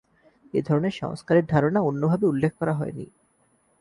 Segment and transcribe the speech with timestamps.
[0.53, 3.05] এ ধরনের সংস্কারের ধারণা অন্যভাবে উল্লেখ করা হয়নি।